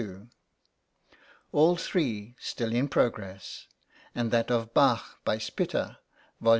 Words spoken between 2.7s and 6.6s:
in progress and that of Bach by Spitta (vol.